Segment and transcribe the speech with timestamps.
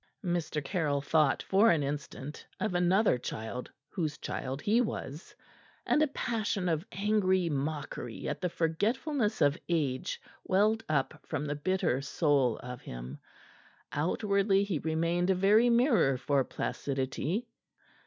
[0.25, 0.65] Mr.
[0.65, 5.35] Caryll thought for an instant of another child whose child he was,
[5.85, 11.53] and a passion of angry mockery at the forgetfulness of age welled up from the
[11.53, 13.19] bitter soul of him.
[13.91, 17.45] Outwardly he remained a very mirror for placidity.